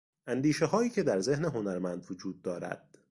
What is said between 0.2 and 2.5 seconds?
اندیشههایی که در ذهن هنرمند وجود